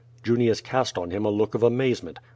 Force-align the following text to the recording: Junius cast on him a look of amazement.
Junius 0.23 0.61
cast 0.61 0.97
on 0.97 1.11
him 1.11 1.25
a 1.25 1.29
look 1.29 1.53
of 1.53 1.61
amazement. 1.61 2.17